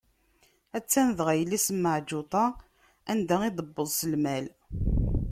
[0.77, 2.45] A-tt-an dɣa yelli-s Meɛǧuṭa
[3.11, 4.45] anda i d-tewweḍ s lmal.